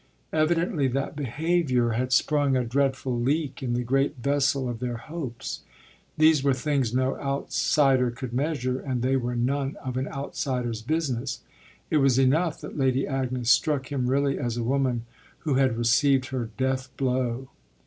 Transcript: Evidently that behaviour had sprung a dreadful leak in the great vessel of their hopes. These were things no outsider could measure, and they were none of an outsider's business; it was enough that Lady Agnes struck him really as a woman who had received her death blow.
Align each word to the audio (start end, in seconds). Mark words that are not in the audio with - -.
Evidently 0.33 0.87
that 0.87 1.15
behaviour 1.15 1.91
had 1.91 2.11
sprung 2.11 2.57
a 2.57 2.63
dreadful 2.63 3.19
leak 3.21 3.61
in 3.61 3.75
the 3.75 3.83
great 3.83 4.15
vessel 4.17 4.67
of 4.67 4.79
their 4.79 4.97
hopes. 4.97 5.61
These 6.17 6.43
were 6.43 6.55
things 6.55 6.91
no 6.91 7.19
outsider 7.21 8.09
could 8.09 8.33
measure, 8.33 8.79
and 8.79 9.03
they 9.03 9.15
were 9.15 9.35
none 9.35 9.75
of 9.75 9.97
an 9.97 10.07
outsider's 10.07 10.81
business; 10.81 11.41
it 11.91 11.97
was 11.97 12.17
enough 12.17 12.59
that 12.61 12.79
Lady 12.79 13.05
Agnes 13.05 13.51
struck 13.51 13.91
him 13.91 14.07
really 14.07 14.39
as 14.39 14.57
a 14.57 14.63
woman 14.63 15.05
who 15.41 15.53
had 15.53 15.77
received 15.77 16.29
her 16.29 16.49
death 16.57 16.89
blow. 16.97 17.49